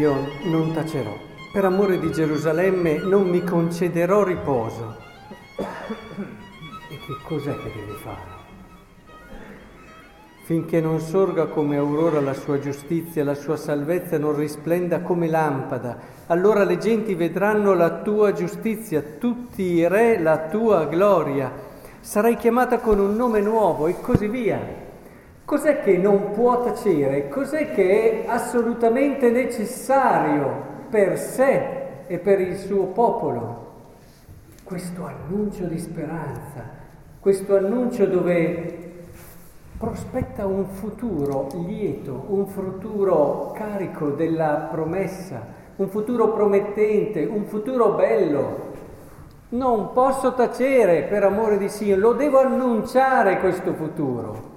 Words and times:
io 0.00 0.30
non 0.44 0.72
tacerò. 0.72 1.14
Per 1.52 1.62
amore 1.62 1.98
di 1.98 2.10
Gerusalemme 2.10 2.96
non 2.96 3.28
mi 3.28 3.44
concederò 3.44 4.22
riposo. 4.22 4.96
E 5.58 6.96
che 7.06 7.16
cos'è 7.22 7.54
che 7.54 7.72
deve 7.74 7.98
fare? 8.02 8.38
Finché 10.44 10.80
non 10.80 11.00
sorga 11.00 11.46
come 11.46 11.76
aurora 11.76 12.20
la 12.20 12.32
sua 12.32 12.58
giustizia, 12.58 13.24
la 13.24 13.34
sua 13.34 13.56
salvezza 13.56 14.18
non 14.18 14.34
risplenda 14.34 15.00
come 15.02 15.28
lampada, 15.28 15.98
allora 16.28 16.64
le 16.64 16.78
genti 16.78 17.14
vedranno 17.14 17.74
la 17.74 18.00
tua 18.00 18.32
giustizia, 18.32 19.02
tutti 19.18 19.62
i 19.62 19.86
re 19.86 20.18
la 20.18 20.48
tua 20.48 20.86
gloria. 20.86 21.52
Sarai 22.00 22.36
chiamata 22.36 22.78
con 22.78 22.98
un 22.98 23.14
nome 23.14 23.40
nuovo 23.40 23.86
e 23.86 24.00
così 24.00 24.28
via. 24.28 24.88
Cos'è 25.50 25.80
che 25.80 25.96
non 25.96 26.30
può 26.30 26.62
tacere? 26.62 27.28
Cos'è 27.28 27.72
che 27.72 28.22
è 28.22 28.28
assolutamente 28.28 29.30
necessario 29.30 30.48
per 30.88 31.18
sé 31.18 32.04
e 32.06 32.18
per 32.18 32.40
il 32.40 32.56
suo 32.56 32.84
popolo? 32.84 33.66
Questo 34.62 35.04
annuncio 35.04 35.64
di 35.64 35.76
speranza, 35.76 36.62
questo 37.18 37.56
annuncio 37.56 38.06
dove 38.06 38.92
prospetta 39.76 40.46
un 40.46 40.66
futuro 40.66 41.48
lieto, 41.66 42.26
un 42.28 42.46
futuro 42.46 43.50
carico 43.52 44.10
della 44.10 44.68
promessa, 44.70 45.44
un 45.74 45.88
futuro 45.88 46.28
promettente, 46.30 47.24
un 47.24 47.44
futuro 47.46 47.94
bello. 47.94 48.68
Non 49.48 49.90
posso 49.92 50.32
tacere 50.32 51.02
per 51.08 51.24
amore 51.24 51.58
di 51.58 51.68
Sion, 51.68 51.98
lo 51.98 52.12
devo 52.12 52.38
annunciare 52.38 53.40
questo 53.40 53.74
futuro 53.74 54.49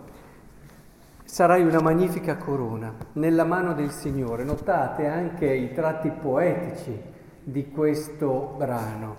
sarai 1.34 1.64
una 1.64 1.82
magnifica 1.82 2.38
corona 2.38 2.94
nella 3.14 3.44
mano 3.44 3.74
del 3.74 3.90
Signore. 3.90 4.44
Notate 4.44 5.08
anche 5.08 5.52
i 5.52 5.74
tratti 5.74 6.12
poetici 6.12 6.96
di 7.42 7.72
questo 7.72 8.54
brano. 8.56 9.16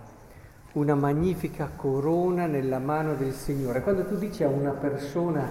Una 0.75 0.95
magnifica 0.95 1.71
corona 1.75 2.47
nella 2.47 2.79
mano 2.79 3.15
del 3.15 3.33
Signore. 3.33 3.83
Quando 3.83 4.05
tu 4.05 4.15
dici 4.15 4.45
a 4.45 4.49
una 4.49 4.71
persona 4.71 5.45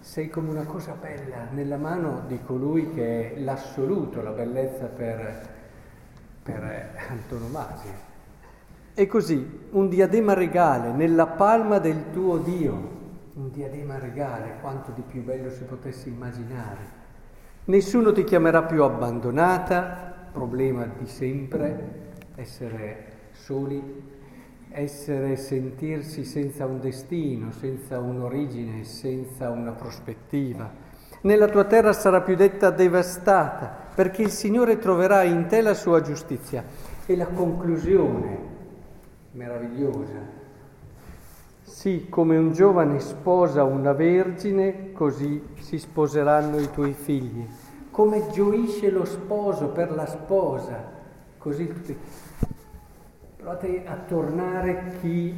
sei 0.00 0.28
come 0.28 0.50
una 0.50 0.64
cosa 0.64 0.94
bella 1.00 1.46
nella 1.50 1.78
mano 1.78 2.24
di 2.26 2.38
colui 2.44 2.90
che 2.92 3.32
è 3.32 3.38
l'assoluto, 3.40 4.20
la 4.20 4.32
bellezza 4.32 4.84
per, 4.88 5.48
per 6.42 6.90
antonomasia. 7.08 7.94
E 8.92 9.06
così, 9.06 9.60
un 9.70 9.88
diadema 9.88 10.34
regale 10.34 10.92
nella 10.92 11.26
palma 11.26 11.78
del 11.78 12.10
tuo 12.12 12.36
Dio 12.36 13.00
un 13.34 13.50
diadema 13.50 13.98
regale, 13.98 14.58
quanto 14.60 14.90
di 14.92 15.02
più 15.02 15.22
bello 15.22 15.50
si 15.50 15.64
potesse 15.64 16.08
immaginare. 16.08 17.00
Nessuno 17.64 18.12
ti 18.12 18.24
chiamerà 18.24 18.64
più 18.64 18.82
abbandonata, 18.82 20.28
problema 20.32 20.84
di 20.84 21.06
sempre, 21.06 22.10
essere 22.34 23.06
soli, 23.32 24.10
essere, 24.70 25.36
sentirsi 25.36 26.24
senza 26.24 26.66
un 26.66 26.80
destino, 26.80 27.50
senza 27.52 27.98
un'origine, 28.00 28.84
senza 28.84 29.50
una 29.50 29.72
prospettiva. 29.72 30.70
Nella 31.22 31.48
tua 31.48 31.64
terra 31.64 31.92
sarà 31.92 32.20
più 32.20 32.34
detta 32.34 32.70
devastata, 32.70 33.90
perché 33.94 34.22
il 34.22 34.30
Signore 34.30 34.78
troverà 34.78 35.22
in 35.22 35.46
te 35.46 35.60
la 35.60 35.74
sua 35.74 36.00
giustizia. 36.00 36.64
E 37.06 37.16
la 37.16 37.26
conclusione 37.26 38.50
meravigliosa 39.32 40.40
sì, 41.82 42.06
come 42.08 42.36
un 42.36 42.52
giovane 42.52 43.00
sposa 43.00 43.64
una 43.64 43.92
vergine, 43.92 44.92
così 44.92 45.42
si 45.58 45.80
sposeranno 45.80 46.60
i 46.60 46.70
tuoi 46.70 46.92
figli. 46.92 47.44
Come 47.90 48.28
gioisce 48.30 48.88
lo 48.88 49.04
sposo 49.04 49.70
per 49.70 49.90
la 49.90 50.06
sposa, 50.06 50.76
così 51.38 51.66
tutti. 51.66 51.98
Provate 53.36 53.82
a 53.84 53.96
tornare 53.96 54.92
chi 55.00 55.34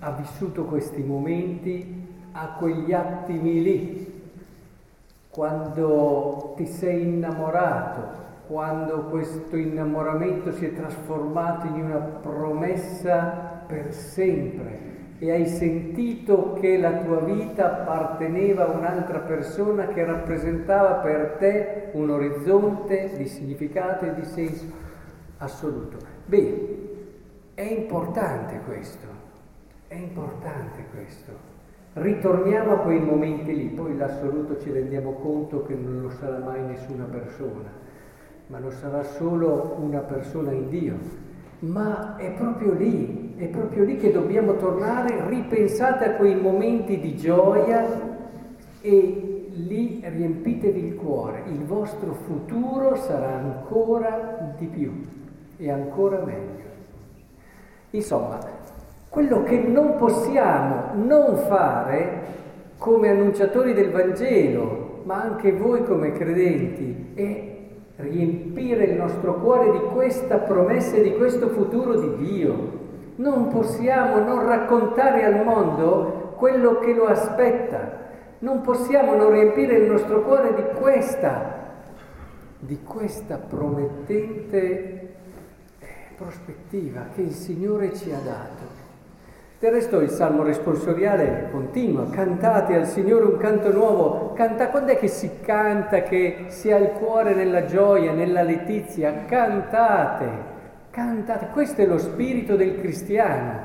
ha 0.00 0.10
vissuto 0.10 0.64
questi 0.64 1.00
momenti 1.00 2.08
a 2.32 2.56
quegli 2.58 2.92
attimi 2.92 3.62
lì, 3.62 4.30
quando 5.30 6.54
ti 6.56 6.66
sei 6.66 7.02
innamorato, 7.02 8.02
quando 8.48 9.04
questo 9.04 9.54
innamoramento 9.54 10.50
si 10.50 10.64
è 10.64 10.74
trasformato 10.74 11.68
in 11.68 11.84
una 11.84 11.98
promessa 11.98 13.62
per 13.64 13.92
sempre 13.94 14.93
e 15.18 15.30
hai 15.30 15.46
sentito 15.46 16.54
che 16.54 16.76
la 16.76 16.98
tua 16.98 17.20
vita 17.20 17.80
apparteneva 17.80 18.66
a 18.66 18.76
un'altra 18.76 19.20
persona 19.20 19.86
che 19.88 20.04
rappresentava 20.04 20.94
per 20.94 21.36
te 21.38 21.90
un 21.92 22.10
orizzonte 22.10 23.12
di 23.16 23.26
significato 23.26 24.04
e 24.04 24.14
di 24.14 24.24
senso 24.24 24.64
assoluto. 25.38 25.98
Bene, 26.26 26.56
è 27.54 27.62
importante 27.62 28.60
questo, 28.66 29.06
è 29.86 29.94
importante 29.94 30.84
questo. 30.92 31.52
Ritorniamo 31.92 32.72
a 32.72 32.78
quei 32.78 32.98
momenti 32.98 33.54
lì, 33.54 33.66
poi 33.66 33.96
l'assoluto 33.96 34.58
ci 34.58 34.72
rendiamo 34.72 35.12
conto 35.12 35.62
che 35.62 35.74
non 35.74 36.02
lo 36.02 36.10
sarà 36.10 36.38
mai 36.38 36.60
nessuna 36.62 37.04
persona, 37.04 37.70
ma 38.48 38.58
lo 38.58 38.70
sarà 38.70 39.04
solo 39.04 39.76
una 39.78 40.00
persona 40.00 40.50
in 40.50 40.68
Dio 40.68 40.98
ma 41.60 42.16
è 42.16 42.30
proprio 42.32 42.72
lì, 42.72 43.34
è 43.36 43.46
proprio 43.46 43.84
lì 43.84 43.96
che 43.96 44.12
dobbiamo 44.12 44.56
tornare, 44.56 45.28
ripensate 45.28 46.04
a 46.04 46.14
quei 46.14 46.34
momenti 46.34 47.00
di 47.00 47.16
gioia 47.16 47.86
e 48.80 49.48
lì 49.50 50.02
riempitevi 50.04 50.86
il 50.86 50.94
cuore, 50.96 51.44
il 51.46 51.64
vostro 51.64 52.12
futuro 52.12 52.96
sarà 52.96 53.36
ancora 53.36 54.54
di 54.58 54.66
più 54.66 54.92
e 55.56 55.70
ancora 55.70 56.22
meglio. 56.24 56.62
Insomma, 57.90 58.38
quello 59.08 59.44
che 59.44 59.58
non 59.58 59.96
possiamo 59.96 60.92
non 60.94 61.36
fare 61.36 62.22
come 62.78 63.08
annunciatori 63.08 63.72
del 63.72 63.90
Vangelo, 63.90 65.02
ma 65.04 65.22
anche 65.22 65.52
voi 65.52 65.84
come 65.84 66.12
credenti, 66.12 67.12
è 67.14 67.53
riempire 67.96 68.84
il 68.84 68.96
nostro 68.96 69.40
cuore 69.40 69.70
di 69.70 69.80
questa 69.92 70.38
promessa 70.38 70.96
e 70.96 71.02
di 71.02 71.14
questo 71.14 71.48
futuro 71.48 72.00
di 72.00 72.26
Dio. 72.26 72.82
Non 73.16 73.48
possiamo 73.48 74.18
non 74.18 74.44
raccontare 74.44 75.24
al 75.24 75.44
mondo 75.44 76.34
quello 76.36 76.80
che 76.80 76.92
lo 76.92 77.06
aspetta. 77.06 78.02
Non 78.40 78.60
possiamo 78.60 79.14
non 79.14 79.30
riempire 79.30 79.76
il 79.76 79.90
nostro 79.90 80.22
cuore 80.22 80.54
di 80.54 80.64
questa, 80.78 81.72
di 82.58 82.78
questa 82.82 83.36
promettente 83.36 85.14
prospettiva 86.16 87.06
che 87.14 87.22
il 87.22 87.32
Signore 87.32 87.94
ci 87.94 88.10
ha 88.10 88.18
dato. 88.18 88.73
Del 89.56 89.70
resto 89.70 90.00
il 90.00 90.10
salmo 90.10 90.42
responsoriale 90.42 91.48
continua, 91.52 92.10
cantate 92.10 92.74
al 92.74 92.86
Signore 92.86 93.24
un 93.24 93.36
canto 93.36 93.72
nuovo, 93.72 94.32
canta, 94.34 94.68
quando 94.68 94.90
è 94.92 94.98
che 94.98 95.06
si 95.06 95.38
canta 95.40 96.02
che 96.02 96.46
si 96.48 96.72
ha 96.72 96.76
il 96.76 96.90
cuore 96.90 97.34
nella 97.34 97.64
gioia, 97.64 98.12
nella 98.12 98.42
letizia? 98.42 99.24
Cantate, 99.26 100.26
cantate, 100.90 101.46
questo 101.52 101.82
è 101.82 101.86
lo 101.86 101.98
spirito 101.98 102.56
del 102.56 102.78
cristiano, 102.80 103.60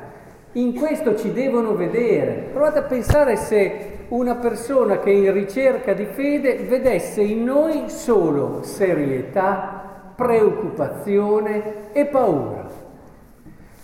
in 0.54 0.76
questo 0.76 1.18
ci 1.18 1.34
devono 1.34 1.76
vedere. 1.76 2.50
Provate 2.54 2.80
a 2.80 2.84
pensare 2.84 3.36
se 3.36 4.06
una 4.10 4.36
persona 4.36 5.00
che 5.00 5.10
è 5.10 5.14
in 5.14 5.34
ricerca 5.34 5.94
di 5.94 6.06
fede 6.06 6.66
vedesse 6.68 7.22
in 7.22 7.44
noi 7.44 7.90
solo 7.90 8.62
serietà, 8.62 10.14
preoccupazione 10.16 11.92
e 11.92 12.06
paura. 12.06 12.68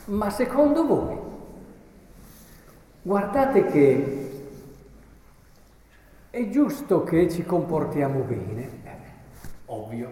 Ma 0.05 0.29
secondo 0.29 0.85
voi 0.85 1.33
Guardate 3.05 3.65
che 3.65 4.29
è 6.31 6.49
giusto 6.49 7.03
che 7.03 7.29
ci 7.29 7.43
comportiamo 7.43 8.21
bene, 8.21 8.61
eh, 8.83 8.89
ovvio, 9.67 10.09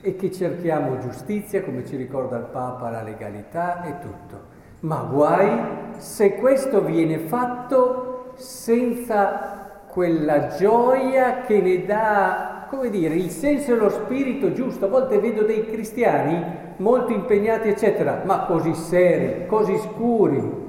e 0.00 0.16
che 0.16 0.32
cerchiamo 0.32 0.98
giustizia, 0.98 1.62
come 1.62 1.86
ci 1.86 1.94
ricorda 1.94 2.38
il 2.38 2.46
Papa, 2.50 2.90
la 2.90 3.04
legalità 3.04 3.84
e 3.84 4.00
tutto. 4.00 4.40
Ma 4.80 5.06
guai 5.08 5.56
se 5.98 6.34
questo 6.34 6.82
viene 6.82 7.18
fatto 7.18 8.32
senza 8.34 9.82
quella 9.86 10.48
gioia 10.48 11.42
che 11.42 11.60
ne 11.60 11.84
dà, 11.84 12.66
come 12.68 12.90
dire, 12.90 13.14
il 13.14 13.30
senso 13.30 13.72
e 13.72 13.76
lo 13.76 13.88
spirito 13.88 14.52
giusto. 14.52 14.86
A 14.86 14.88
volte 14.88 15.20
vedo 15.20 15.44
dei 15.44 15.64
cristiani 15.64 16.44
molto 16.78 17.12
impegnati, 17.12 17.68
eccetera, 17.68 18.22
ma 18.24 18.46
così 18.46 18.74
seri, 18.74 19.46
così 19.46 19.78
scuri, 19.78 20.61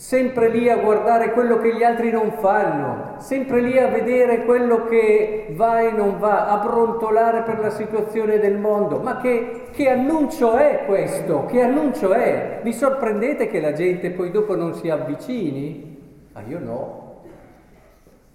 sempre 0.00 0.48
lì 0.48 0.70
a 0.70 0.78
guardare 0.78 1.30
quello 1.32 1.58
che 1.58 1.76
gli 1.76 1.82
altri 1.82 2.10
non 2.10 2.32
fanno, 2.38 3.16
sempre 3.18 3.60
lì 3.60 3.76
a 3.76 3.88
vedere 3.88 4.46
quello 4.46 4.86
che 4.86 5.48
va 5.50 5.80
e 5.82 5.90
non 5.90 6.18
va, 6.18 6.46
a 6.46 6.56
brontolare 6.56 7.42
per 7.42 7.60
la 7.60 7.68
situazione 7.68 8.38
del 8.38 8.56
mondo. 8.56 8.98
Ma 9.00 9.18
che, 9.18 9.66
che 9.70 9.90
annuncio 9.90 10.56
è 10.56 10.84
questo? 10.86 11.44
Che 11.44 11.60
annuncio 11.60 12.14
è? 12.14 12.60
Vi 12.62 12.72
sorprendete 12.72 13.48
che 13.48 13.60
la 13.60 13.74
gente 13.74 14.10
poi 14.12 14.30
dopo 14.30 14.56
non 14.56 14.72
si 14.72 14.88
avvicini? 14.88 15.98
Ma 16.32 16.40
io 16.48 16.58
no. 16.60 17.20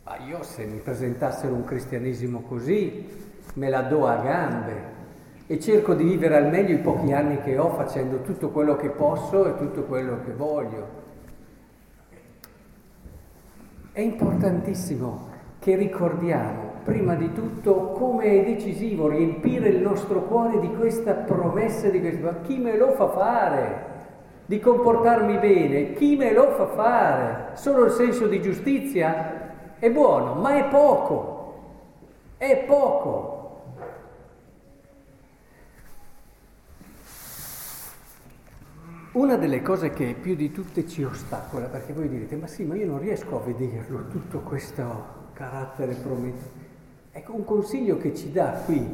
Ma 0.03 0.17
io 0.27 0.43
se 0.43 0.65
mi 0.65 0.77
presentassero 0.77 1.51
un 1.51 1.65
cristianesimo 1.65 2.43
così 2.47 3.09
me 3.55 3.69
la 3.69 3.81
do 3.81 4.05
a 4.05 4.17
gambe. 4.17 4.93
e 5.47 5.59
cerco 5.59 5.95
di 5.95 6.03
vivere 6.03 6.37
al 6.37 6.47
meglio 6.47 6.75
i 6.75 6.79
pochi 6.79 7.11
anni 7.11 7.41
che 7.41 7.57
ho 7.57 7.69
facendo 7.71 8.21
tutto 8.21 8.49
quello 8.49 8.75
che 8.75 8.89
posso 8.89 9.47
e 9.47 9.57
tutto 9.57 9.81
quello 9.85 10.19
che 10.23 10.31
voglio. 10.31 11.04
È 13.95 14.01
importantissimo 14.01 15.29
che 15.57 15.77
ricordiamo 15.77 16.81
prima 16.83 17.15
di 17.15 17.31
tutto 17.31 17.91
come 17.91 18.25
è 18.25 18.43
decisivo 18.43 19.07
riempire 19.07 19.69
il 19.69 19.81
nostro 19.81 20.23
cuore 20.23 20.59
di 20.59 20.69
questa 20.75 21.13
promessa 21.13 21.87
di 21.87 22.01
questo, 22.01 22.25
ma 22.25 22.41
chi 22.41 22.57
me 22.57 22.75
lo 22.75 22.91
fa 22.91 23.07
fare? 23.07 23.85
Di 24.47 24.59
comportarmi 24.59 25.37
bene, 25.37 25.93
chi 25.93 26.17
me 26.17 26.33
lo 26.33 26.49
fa 26.49 26.67
fare? 26.67 27.51
Solo 27.53 27.85
il 27.85 27.91
senso 27.91 28.27
di 28.27 28.41
giustizia 28.41 29.53
è 29.79 29.89
buono, 29.89 30.33
ma 30.41 30.57
è 30.57 30.65
poco, 30.65 31.53
è 32.35 32.65
poco. 32.67 33.34
Una 39.15 39.37
delle 39.37 39.61
cose 39.61 39.91
che 39.91 40.13
più 40.19 40.35
di 40.35 40.51
tutte 40.51 40.85
ci 40.85 41.01
ostacola, 41.01 41.67
perché 41.67 41.93
voi 41.93 42.09
direte, 42.09 42.35
ma 42.35 42.47
sì, 42.47 42.65
ma 42.65 42.75
io 42.75 42.85
non 42.85 42.99
riesco 42.99 43.39
a 43.39 43.45
vederlo, 43.45 44.07
tutto 44.09 44.39
questo 44.39 44.83
carattere 45.31 45.93
promettente. 45.93 46.63
Ecco, 47.13 47.33
un 47.33 47.45
consiglio 47.45 47.95
che 47.95 48.13
ci 48.13 48.33
dà 48.33 48.61
qui 48.65 48.85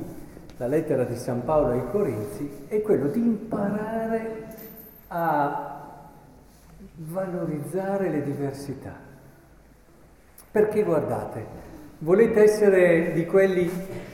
la 0.58 0.68
lettera 0.68 1.06
di 1.06 1.16
San 1.16 1.44
Paolo 1.44 1.72
ai 1.72 1.90
Corinzi 1.90 2.48
è 2.68 2.82
quello 2.84 3.08
di 3.08 3.20
imparare 3.20 4.46
a 5.08 5.98
valorizzare 6.98 8.12
le 8.12 8.22
diversità. 8.22 8.94
Perché 10.52 10.84
guardate, 10.84 11.46
volete 11.98 12.44
essere 12.44 13.14
di 13.14 13.26
quelli 13.26 13.68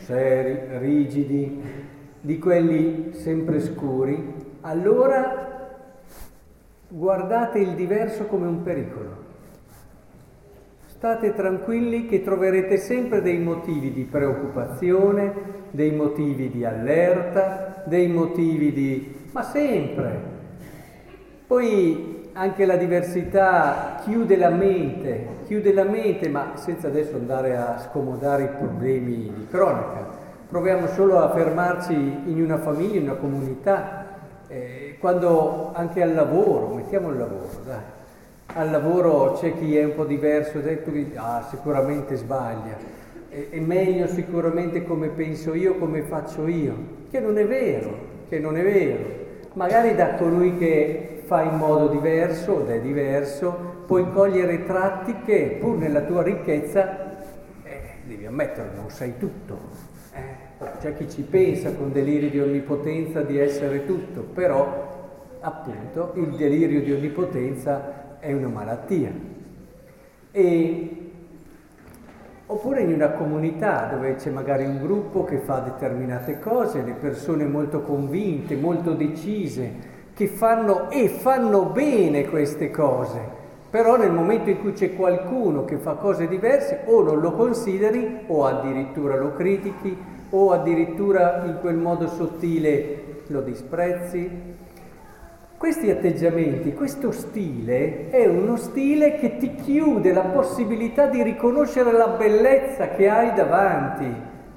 seri, 0.04 0.77
rigidi, 0.77 1.62
di 2.21 2.39
quelli 2.39 3.13
sempre 3.13 3.59
scuri, 3.59 4.45
allora 4.62 5.46
guardate 6.87 7.59
il 7.59 7.75
diverso 7.75 8.25
come 8.25 8.47
un 8.47 8.63
pericolo. 8.63 9.25
State 10.85 11.33
tranquilli 11.33 12.07
che 12.07 12.23
troverete 12.23 12.77
sempre 12.77 13.21
dei 13.21 13.37
motivi 13.37 13.91
di 13.91 14.03
preoccupazione, 14.03 15.33
dei 15.71 15.91
motivi 15.91 16.49
di 16.49 16.65
allerta, 16.65 17.83
dei 17.85 18.07
motivi 18.07 18.73
di... 18.73 19.15
ma 19.31 19.43
sempre. 19.43 20.35
Poi 21.45 22.29
anche 22.33 22.65
la 22.65 22.77
diversità 22.77 23.99
chiude 24.03 24.37
la 24.37 24.49
mente, 24.49 25.27
chiude 25.45 25.73
la 25.73 25.83
mente, 25.83 26.29
ma 26.29 26.51
senza 26.55 26.87
adesso 26.87 27.15
andare 27.15 27.55
a 27.57 27.77
scomodare 27.79 28.43
i 28.43 28.49
problemi 28.57 29.31
di 29.35 29.47
cronaca. 29.49 30.07
Proviamo 30.47 30.87
solo 30.87 31.19
a 31.19 31.29
fermarci 31.31 31.93
in 31.93 32.41
una 32.41 32.57
famiglia, 32.57 32.95
in 32.95 33.03
una 33.03 33.15
comunità, 33.15 33.96
eh, 34.47 34.95
quando 34.99 35.71
anche 35.73 36.01
al 36.01 36.13
lavoro, 36.13 36.73
mettiamo 36.75 37.09
il 37.09 37.17
lavoro, 37.17 37.49
dai, 37.65 37.95
al 38.53 38.71
lavoro 38.71 39.33
c'è 39.33 39.53
chi 39.57 39.77
è 39.77 39.83
un 39.83 39.95
po' 39.95 40.05
diverso, 40.05 40.59
detto 40.59 40.91
che 40.91 41.11
ah, 41.15 41.45
sicuramente 41.49 42.15
sbaglia, 42.15 42.77
è, 43.29 43.49
è 43.49 43.59
meglio 43.59 44.07
sicuramente 44.07 44.83
come 44.83 45.09
penso 45.09 45.53
io, 45.53 45.75
come 45.75 46.01
faccio 46.01 46.47
io, 46.47 46.75
che 47.11 47.19
non 47.19 47.38
è 47.38 47.45
vero, 47.45 47.97
che 48.29 48.39
non 48.39 48.57
è 48.57 48.63
vero. 48.63 49.25
Magari 49.53 49.95
da 49.95 50.15
colui 50.15 50.57
che 50.57 51.21
fa 51.25 51.41
in 51.41 51.55
modo 51.55 51.88
diverso 51.88 52.61
ed 52.61 52.69
è 52.69 52.79
diverso, 52.79 53.83
puoi 53.85 54.09
cogliere 54.11 54.63
tratti 54.65 55.15
che 55.25 55.57
pur 55.59 55.77
nella 55.77 56.01
tua 56.01 56.23
ricchezza, 56.23 57.17
eh, 57.63 57.81
devi 58.05 58.25
ammetterlo, 58.25 58.79
non 58.79 58.89
sai 58.89 59.17
tutto. 59.17 59.95
C'è 60.80 60.95
chi 60.98 61.07
ci 61.07 61.21
pensa 61.21 61.75
con 61.75 61.92
deliri 61.92 62.31
di 62.31 62.39
onnipotenza 62.39 63.21
di 63.21 63.38
essere 63.38 63.86
tutto, 63.86 64.21
però 64.21 65.38
appunto 65.39 66.13
il 66.15 66.36
delirio 66.36 66.81
di 66.81 66.92
onnipotenza 66.94 68.18
è 68.19 68.33
una 68.33 68.48
malattia. 68.48 69.12
E, 70.31 71.12
oppure 72.48 72.81
in 72.81 72.92
una 72.92 73.12
comunità 73.12 73.88
dove 73.92 74.15
c'è 74.15 74.31
magari 74.31 74.65
un 74.65 74.81
gruppo 74.81 75.25
che 75.25 75.38
fa 75.38 75.59
determinate 75.59 76.39
cose, 76.39 76.81
le 76.81 76.94
persone 76.94 77.45
molto 77.45 77.81
convinte, 77.81 78.56
molto 78.56 78.94
decise, 78.94 79.95
che 80.15 80.25
fanno 80.25 80.89
e 80.89 81.07
fanno 81.07 81.65
bene 81.65 82.25
queste 82.25 82.71
cose, 82.71 83.19
però 83.69 83.95
nel 83.95 84.12
momento 84.12 84.50
in 84.50 84.59
cui 84.59 84.74
c'è 84.74 84.95
qualcuno 84.95 85.65
che 85.65 85.77
fa 85.77 85.94
cose 85.94 86.27
diverse 86.27 86.81
o 86.86 87.04
non 87.04 87.19
lo 87.19 87.33
consideri 87.33 88.21
o 88.25 88.45
addirittura 88.45 89.15
lo 89.18 89.33
critichi 89.33 90.15
o 90.29 90.51
addirittura 90.51 91.44
in 91.45 91.57
quel 91.59 91.75
modo 91.75 92.07
sottile 92.07 93.24
lo 93.27 93.41
disprezzi. 93.41 94.56
Questi 95.57 95.89
atteggiamenti, 95.89 96.74
questo 96.74 97.12
stile 97.12 98.09
è 98.09 98.27
uno 98.27 98.57
stile 98.57 99.15
che 99.15 99.38
ti 99.38 99.56
chiude 99.56 100.13
la 100.13 100.21
possibilità 100.21 101.07
di 101.07 101.24
riconoscere 101.24 101.91
la 101.91 102.09
bellezza 102.09 102.89
che 102.89 103.09
hai 103.09 103.33
davanti 103.33 104.06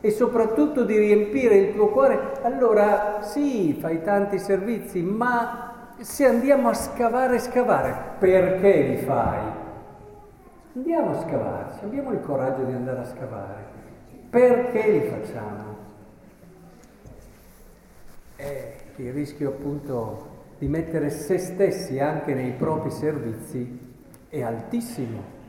e 0.02 0.10
soprattutto 0.10 0.84
di 0.84 0.98
riempire 0.98 1.56
il 1.56 1.74
tuo 1.74 1.88
cuore. 1.88 2.32
Allora 2.42 3.20
sì, 3.22 3.76
fai 3.80 4.02
tanti 4.02 4.38
servizi, 4.38 5.00
ma 5.00 5.94
se 5.98 6.26
andiamo 6.26 6.68
a 6.68 6.74
scavare, 6.74 7.38
scavare, 7.38 7.94
perché 8.18 8.80
li 8.82 8.96
fai? 8.98 9.38
Andiamo 10.76 11.10
a 11.10 11.20
scavarci, 11.20 11.84
abbiamo 11.84 12.12
il 12.12 12.20
coraggio 12.20 12.62
di 12.62 12.72
andare 12.72 13.00
a 13.00 13.04
scavare. 13.04 13.69
Perché 14.30 14.90
li 14.90 15.08
facciamo? 15.08 15.76
È 18.36 18.76
il 18.96 19.12
rischio 19.12 19.48
appunto 19.48 20.38
di 20.58 20.68
mettere 20.68 21.10
se 21.10 21.38
stessi 21.38 21.98
anche 21.98 22.32
nei 22.32 22.52
propri 22.52 22.90
servizi 22.90 23.88
è 24.28 24.42
altissimo. 24.42 25.39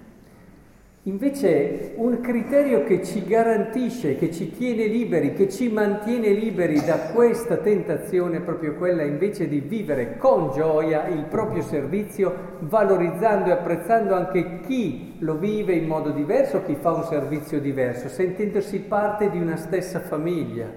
Invece 1.06 1.94
un 1.95 2.21
criterio 2.21 2.83
che 2.83 3.03
ci 3.03 3.25
garantisce, 3.25 4.18
che 4.18 4.31
ci 4.31 4.51
tiene 4.51 4.86
liberi, 4.86 5.33
che 5.33 5.50
ci 5.50 5.68
mantiene 5.68 6.30
liberi 6.30 6.80
da 6.86 7.09
questa 7.12 7.57
tentazione 7.57 8.38
è 8.38 8.42
proprio 8.42 8.75
quella 8.75 9.01
invece 9.01 9.48
di 9.48 9.62
vivere 9.62 10.18
con 10.18 10.51
gioia 10.51 11.07
il 11.07 11.24
proprio 11.24 11.63
servizio, 11.63 12.58
valorizzando 12.60 13.50
e 13.50 13.53
apprezzando 13.53 14.13
anche 14.13 14.60
chi 14.60 15.15
lo 15.22 15.39
vive 15.39 15.74
in 15.74 15.88
modo 15.88 16.12
diverso, 16.12 16.62
chi 16.63 16.75
fa 16.79 16.91
un 16.91 17.03
servizio 17.05 17.60
diverso, 17.60 18.08
sentendosi 18.08 18.77
parte 18.81 19.31
di 19.31 19.39
una 19.39 19.55
stessa 19.55 20.01
famiglia. 20.01 20.67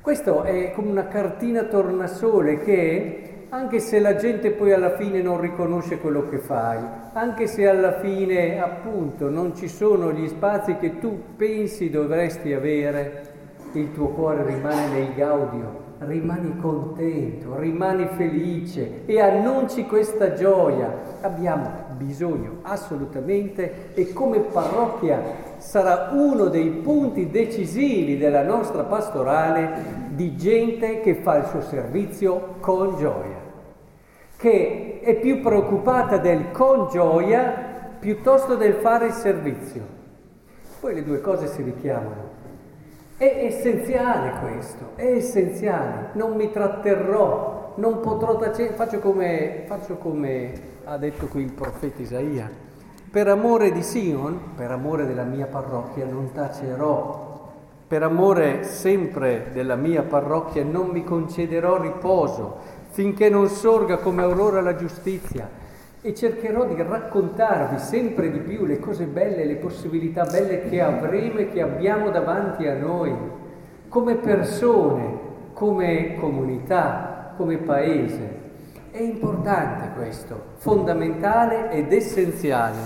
Questo 0.00 0.42
è 0.42 0.72
come 0.72 0.90
una 0.90 1.06
cartina 1.06 1.66
tornasole 1.66 2.58
che 2.64 3.29
anche 3.52 3.80
se 3.80 3.98
la 3.98 4.14
gente 4.14 4.52
poi 4.52 4.72
alla 4.72 4.96
fine 4.96 5.20
non 5.22 5.40
riconosce 5.40 5.98
quello 5.98 6.28
che 6.28 6.38
fai, 6.38 6.78
anche 7.12 7.48
se 7.48 7.66
alla 7.68 7.98
fine 7.98 8.60
appunto 8.60 9.28
non 9.28 9.56
ci 9.56 9.66
sono 9.66 10.12
gli 10.12 10.28
spazi 10.28 10.76
che 10.76 11.00
tu 11.00 11.20
pensi 11.36 11.90
dovresti 11.90 12.52
avere, 12.52 13.28
il 13.72 13.92
tuo 13.92 14.08
cuore 14.08 14.44
rimane 14.44 14.88
nel 14.92 15.14
gaudio, 15.14 15.88
rimani 15.98 16.58
contento, 16.58 17.58
rimani 17.58 18.06
felice 18.16 19.04
e 19.04 19.20
annunci 19.20 19.84
questa 19.84 20.34
gioia. 20.34 21.18
Abbiamo 21.20 21.88
bisogno 21.96 22.58
assolutamente 22.62 23.92
e 23.94 24.12
come 24.12 24.38
parrocchia 24.38 25.20
sarà 25.58 26.10
uno 26.12 26.46
dei 26.46 26.68
punti 26.68 27.30
decisivi 27.30 28.16
della 28.16 28.42
nostra 28.42 28.84
pastorale 28.84 30.08
di 30.10 30.36
gente 30.36 31.00
che 31.00 31.16
fa 31.16 31.38
il 31.38 31.46
suo 31.46 31.60
servizio 31.62 32.54
con 32.60 32.96
gioia 32.96 33.39
che 34.40 35.00
è 35.02 35.16
più 35.16 35.42
preoccupata 35.42 36.16
del 36.16 36.50
con 36.50 36.88
gioia 36.88 37.94
piuttosto 37.98 38.56
del 38.56 38.76
fare 38.76 39.08
il 39.08 39.12
servizio. 39.12 39.82
Poi 40.80 40.94
le 40.94 41.04
due 41.04 41.20
cose 41.20 41.46
si 41.46 41.62
richiamano. 41.62 42.38
È 43.18 43.24
essenziale 43.44 44.40
questo, 44.40 44.92
è 44.94 45.12
essenziale. 45.12 46.08
Non 46.14 46.36
mi 46.36 46.50
tratterrò, 46.50 47.74
non 47.76 48.00
potrò 48.00 48.38
tacere, 48.38 48.72
faccio 48.72 48.98
come, 48.98 49.64
faccio 49.66 49.96
come 49.96 50.52
ha 50.84 50.96
detto 50.96 51.26
qui 51.26 51.42
il 51.42 51.52
profeta 51.52 52.00
Isaia. 52.00 52.50
Per 53.10 53.28
amore 53.28 53.72
di 53.72 53.82
Sion, 53.82 54.54
per 54.56 54.70
amore 54.70 55.04
della 55.04 55.24
mia 55.24 55.48
parrocchia, 55.48 56.06
non 56.06 56.32
tacerò. 56.32 57.28
Per 57.86 58.02
amore 58.02 58.62
sempre 58.62 59.48
della 59.52 59.76
mia 59.76 60.02
parrocchia 60.02 60.64
non 60.64 60.86
mi 60.86 61.04
concederò 61.04 61.78
riposo 61.78 62.78
finché 62.90 63.28
non 63.28 63.48
sorga 63.48 63.98
come 63.98 64.22
aurora 64.22 64.60
la 64.60 64.76
giustizia 64.76 65.48
e 66.02 66.14
cercherò 66.14 66.64
di 66.66 66.80
raccontarvi 66.80 67.78
sempre 67.78 68.30
di 68.30 68.38
più 68.38 68.64
le 68.64 68.78
cose 68.78 69.04
belle, 69.04 69.44
le 69.44 69.56
possibilità 69.56 70.24
belle 70.24 70.68
che 70.68 70.80
avremo 70.80 71.38
e 71.38 71.50
che 71.50 71.60
abbiamo 71.60 72.10
davanti 72.10 72.66
a 72.66 72.74
noi, 72.74 73.14
come 73.88 74.16
persone, 74.16 75.18
come 75.52 76.16
comunità, 76.18 77.34
come 77.36 77.58
paese. 77.58 78.38
È 78.90 79.00
importante 79.00 79.90
questo, 79.94 80.54
fondamentale 80.56 81.70
ed 81.70 81.92
essenziale. 81.92 82.78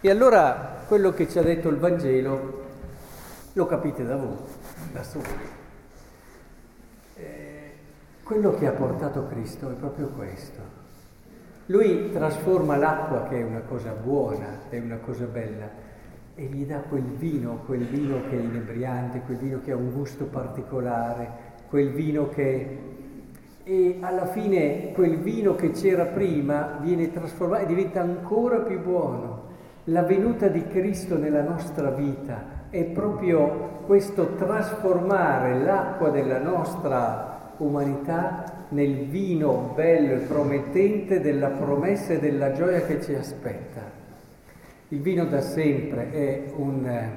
E 0.00 0.08
allora 0.08 0.84
quello 0.86 1.12
che 1.12 1.28
ci 1.28 1.38
ha 1.38 1.42
detto 1.42 1.68
il 1.68 1.76
Vangelo 1.76 2.68
lo 3.52 3.66
capite 3.66 4.04
da 4.04 4.16
voi, 4.16 4.36
da 4.92 5.02
soli. 5.02 5.24
eh, 7.16 7.49
quello 8.30 8.54
che 8.54 8.68
ha 8.68 8.70
portato 8.70 9.26
Cristo 9.26 9.70
è 9.70 9.74
proprio 9.74 10.06
questo. 10.10 10.60
Lui 11.66 12.12
trasforma 12.12 12.76
l'acqua, 12.76 13.24
che 13.24 13.40
è 13.40 13.42
una 13.42 13.62
cosa 13.62 13.90
buona, 13.90 14.68
è 14.68 14.78
una 14.78 14.98
cosa 14.98 15.24
bella, 15.24 15.68
e 16.36 16.44
gli 16.44 16.64
dà 16.64 16.76
quel 16.76 17.02
vino, 17.02 17.62
quel 17.66 17.86
vino 17.86 18.20
che 18.28 18.38
è 18.38 18.40
inebriante, 18.40 19.22
quel 19.22 19.36
vino 19.36 19.60
che 19.64 19.72
ha 19.72 19.76
un 19.76 19.92
gusto 19.92 20.26
particolare, 20.26 21.28
quel 21.68 21.90
vino 21.90 22.28
che... 22.28 22.78
E 23.64 23.98
alla 24.00 24.26
fine 24.26 24.92
quel 24.92 25.18
vino 25.18 25.56
che 25.56 25.72
c'era 25.72 26.04
prima 26.04 26.78
viene 26.80 27.10
trasformato 27.10 27.64
e 27.64 27.66
diventa 27.66 28.00
ancora 28.00 28.58
più 28.58 28.80
buono. 28.80 29.48
La 29.84 30.04
venuta 30.04 30.46
di 30.46 30.64
Cristo 30.68 31.18
nella 31.18 31.42
nostra 31.42 31.90
vita 31.90 32.68
è 32.70 32.84
proprio 32.84 33.80
questo 33.86 34.34
trasformare 34.34 35.64
l'acqua 35.64 36.10
della 36.10 36.38
nostra 36.38 37.29
umanità 37.60 38.66
nel 38.70 39.06
vino 39.06 39.72
bello 39.74 40.14
e 40.14 40.18
promettente 40.18 41.20
della 41.20 41.48
promessa 41.48 42.12
e 42.12 42.18
della 42.18 42.52
gioia 42.52 42.82
che 42.82 43.00
ci 43.00 43.14
aspetta. 43.14 43.98
Il 44.88 45.00
vino 45.00 45.24
da 45.24 45.40
sempre 45.40 46.10
è 46.10 46.52
un, 46.56 47.08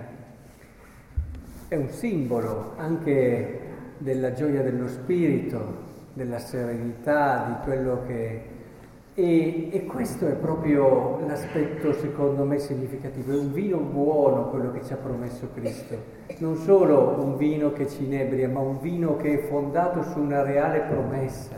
è 1.67 1.75
un 1.75 1.89
simbolo 1.89 2.73
anche 2.77 3.59
della 3.97 4.33
gioia 4.33 4.61
dello 4.61 4.87
spirito, 4.87 5.91
della 6.13 6.39
serenità, 6.39 7.45
di 7.47 7.65
quello 7.65 8.03
che... 8.05 8.51
E, 9.15 9.69
e, 9.71 9.85
questo 9.85 10.27
è 10.27 10.31
proprio 10.31 11.19
l'aspetto 11.27 11.93
secondo 11.93 12.45
me 12.45 12.57
significativo, 12.57 13.33
è 13.33 13.37
un 13.37 13.53
vino 13.53 13.77
buono 13.77 14.49
quello 14.49 14.71
che 14.71 14.83
ci 14.83 14.91
ha 14.91 14.95
promesso 14.95 15.49
Cristo, 15.53 15.95
non 16.39 16.55
solo 16.55 17.19
un 17.19 17.37
vino 17.37 17.71
che 17.73 17.87
ci 17.87 18.05
inebria, 18.05 18.49
ma 18.49 18.61
un 18.61 18.79
vino 18.79 19.15
che 19.17 19.33
è 19.33 19.37
fondato 19.43 20.01
su 20.01 20.19
una 20.19 20.41
reale 20.41 20.79
promessa. 20.89 21.53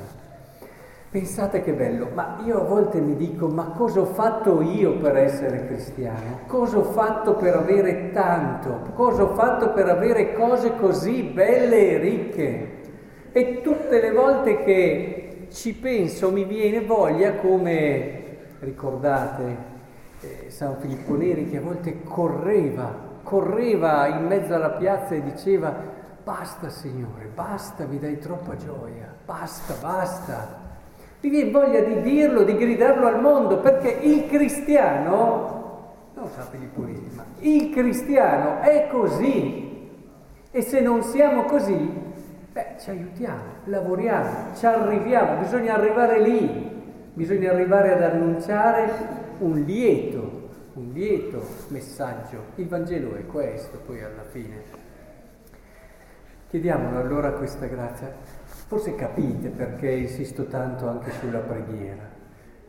Pensate 1.09 1.62
che 1.62 1.71
bello, 1.71 2.09
ma 2.13 2.41
io 2.43 2.59
a 2.59 2.63
volte 2.65 3.00
mi 3.00 3.15
dico, 3.15 3.47
ma 3.47 3.71
cosa 3.77 4.01
ho 4.01 4.05
fatto 4.05 4.62
io 4.62 4.97
per 4.97 5.15
essere 5.15 5.65
cristiano? 5.65 6.39
Cosa 6.47 6.79
ho 6.79 6.83
fatto 6.83 7.35
per 7.35 7.55
avere 7.55 8.12
tanto? 8.12 8.91
Cosa 8.95 9.24
ho 9.24 9.33
fatto 9.33 9.71
per 9.71 9.88
avere 9.88 10.33
cose 10.33 10.75
così 10.75 11.21
belle 11.24 11.91
e 11.91 11.97
ricche? 12.00 12.71
E 13.31 13.62
tutte 13.62 14.01
le 14.01 14.12
volte 14.12 14.62
che 14.65 15.25
ci 15.55 15.74
penso 15.74 16.31
mi 16.31 16.43
viene 16.43 16.81
voglia 16.81 17.35
come, 17.35 18.38
ricordate, 18.59 19.57
eh, 20.19 20.50
San 20.50 20.75
Filippo 20.81 21.15
Neri 21.15 21.50
che 21.50 21.57
a 21.57 21.62
volte 21.62 22.03
correva, 22.03 22.93
correva 23.24 24.05
in 24.07 24.25
mezzo 24.27 24.53
alla 24.53 24.71
piazza 24.71 25.15
e 25.15 25.24
diceva, 25.24 25.74
basta 26.21 26.67
Signore, 26.67 27.29
basta, 27.33 27.85
mi 27.85 27.97
dai 27.97 28.19
troppa 28.19 28.57
gioia, 28.57 29.15
basta, 29.24 29.75
basta. 29.79 30.63
Mi 31.21 31.29
viene 31.29 31.51
voglia 31.51 31.79
di 31.79 32.01
dirlo, 32.01 32.43
di 32.43 32.57
gridarlo 32.57 33.07
al 33.07 33.21
mondo, 33.21 33.59
perché 33.59 33.89
il 33.89 34.27
cristiano, 34.27 35.93
non 36.15 36.27
sapete 36.35 36.65
pure, 36.65 36.91
ma 37.15 37.24
il 37.39 37.69
cristiano 37.69 38.59
è 38.59 38.89
così. 38.91 39.63
E 40.51 40.62
se 40.62 40.81
non 40.81 41.01
siamo 41.01 41.43
così, 41.45 42.04
beh, 42.55 42.75
ci 42.79 42.89
aiutiamo, 42.89 43.43
lavoriamo, 43.65 44.55
ci 44.55 44.65
arriviamo, 44.65 45.41
bisogna 45.41 45.74
arrivare 45.74 46.21
lì, 46.21 46.71
bisogna 47.13 47.51
arrivare 47.51 47.93
ad 47.93 48.01
annunciare 48.01 48.89
un 49.39 49.59
lieto, 49.59 50.51
un 50.75 50.91
lieto 50.93 51.45
messaggio. 51.67 52.53
Il 52.55 52.69
Vangelo 52.69 53.13
è 53.15 53.25
questo, 53.25 53.81
poi 53.85 54.01
alla 54.01 54.24
fine. 54.24 54.83
Chiediamolo 56.47 56.97
allora 56.97 57.33
questa 57.33 57.65
grazia. 57.65 58.13
Forse 58.67 58.95
capite 58.95 59.50
perché 59.50 59.91
insisto 59.91 60.45
tanto 60.45 60.88
anche 60.88 61.12
sulla 61.12 61.39
preghiera, 61.39 62.03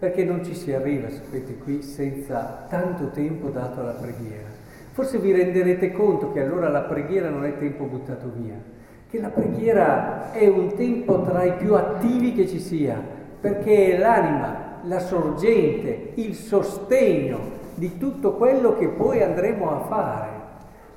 perché 0.01 0.25
non 0.25 0.45
ci 0.45 0.57
si 0.57 0.73
arriva, 0.73 1.09
sapete, 1.11 1.59
qui 1.59 1.83
senza 1.83 2.67
tanto 2.69 3.11
tempo 3.11 3.51
dato 3.51 3.79
alla 3.79 3.93
preghiera. 3.93 4.49
Forse 4.91 5.19
vi 5.19 5.31
renderete 5.31 5.93
conto 5.93 6.33
che 6.33 6.41
allora 6.41 6.69
la 6.69 6.83
preghiera 6.83 7.29
non 7.29 7.45
è 7.45 7.57
tempo 7.57 7.85
buttato 7.85 8.33
via, 8.35 8.75
che 9.09 9.21
la 9.21 9.29
preghiera 9.29 10.33
è 10.33 10.47
un 10.47 10.75
tempo 10.75 11.23
tra 11.23 11.45
i 11.45 11.55
più 11.55 11.75
attivi 11.75 12.35
che 12.35 12.49
ci 12.49 12.59
sia, 12.59 13.01
perché 13.41 13.95
è 13.95 13.99
l'anima, 13.99 14.81
la 14.85 14.99
sorgente, 14.99 16.13
il 16.15 16.35
sostegno 16.35 17.55
di 17.75 17.99
tutto 17.99 18.35
quello 18.35 18.77
che 18.77 18.89
poi 18.89 19.23
andremo 19.23 19.71
a 19.71 19.81
fare. 19.87 20.35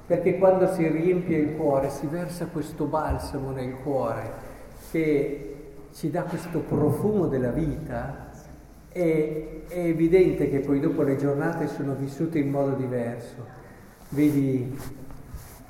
Perché 0.08 0.40
quando 0.40 0.68
si 0.74 0.88
riempie 0.88 1.38
il 1.38 1.56
cuore, 1.56 1.90
si 1.90 2.08
versa 2.08 2.48
questo 2.48 2.86
balsamo 2.86 3.52
nel 3.52 3.76
cuore 3.84 4.48
che 4.90 5.50
ci 5.94 6.10
dà 6.10 6.24
questo 6.24 6.60
profumo 6.60 7.28
della 7.28 7.52
vita, 7.52 8.32
è, 8.92 9.46
è 9.68 9.78
evidente 9.78 10.50
che 10.50 10.60
poi 10.60 10.80
dopo 10.80 11.04
le 11.04 11.16
giornate 11.16 11.68
sono 11.68 11.94
vissute 11.94 12.40
in 12.40 12.50
modo 12.50 12.72
diverso. 12.76 13.46
Vedi 14.10 14.76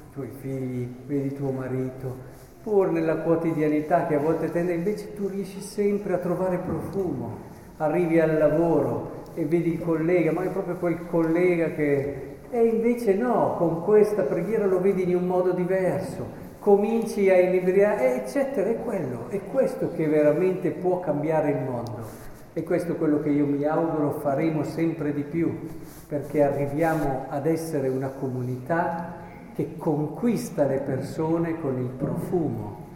i 0.10 0.13
tuoi 0.13 0.30
figli, 0.39 0.88
vedi 1.06 1.34
tuo 1.34 1.51
marito, 1.51 2.16
pur 2.63 2.89
nella 2.89 3.18
quotidianità 3.18 4.08
che 4.08 4.16
a 4.16 4.20
volte 4.20 4.51
tende, 4.51 4.74
invece 4.74 5.13
tu 5.13 5.28
riesci 5.28 5.62
sempre 5.62 6.13
a 6.13 6.18
trovare 6.18 6.58
profumo. 6.58 7.48
Arrivi 7.78 8.20
al 8.20 8.38
lavoro 8.38 9.24
e 9.36 9.46
vedi 9.46 9.74
il 9.74 9.80
collega, 9.80 10.32
ma 10.32 10.44
è 10.44 10.50
proprio 10.50 10.75
quel 10.75 11.06
collega 11.08 11.72
che... 11.72 12.28
E 12.51 12.66
invece 12.66 13.13
no, 13.13 13.56
con 13.58 13.84
questa 13.84 14.24
preghiera 14.24 14.66
lo 14.66 14.82
vedi 14.82 15.04
in 15.04 15.16
un 15.16 15.28
modo 15.28 15.51
diverso 15.51 16.48
cominci 16.60 17.30
a 17.30 17.39
inebriare, 17.39 18.24
eccetera, 18.24 18.70
è 18.70 18.75
quello, 18.84 19.30
è 19.30 19.39
questo 19.50 19.92
che 19.96 20.08
veramente 20.08 20.72
può 20.72 21.00
cambiare 21.00 21.51
il 21.51 21.62
mondo. 21.62 22.28
E 22.54 22.63
questo 22.63 22.94
è 22.94 22.98
quello 22.98 23.22
che 23.22 23.30
io 23.30 23.46
mi 23.46 23.63
auguro 23.63 24.20
faremo 24.20 24.63
sempre 24.63 25.13
di 25.13 25.24
più, 25.24 25.68
perché 26.08 26.44
arriviamo 26.44 27.28
ad 27.30 27.46
essere 27.46 27.88
una 27.88 28.10
comunità 28.10 29.28
che 29.56 29.77
conquista 29.77 30.65
le 30.65 30.79
persone 30.79 31.60
con 31.60 31.77
il 31.79 31.89
profumo 31.89 32.88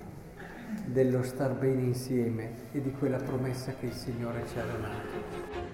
dello 0.85 1.23
star 1.23 1.53
bene 1.53 1.81
insieme 1.81 2.51
e 2.71 2.81
di 2.81 2.91
quella 2.91 3.17
promessa 3.17 3.73
che 3.79 3.87
il 3.87 3.93
Signore 3.93 4.43
ci 4.47 4.59
ha 4.59 4.63
donato. 4.63 5.72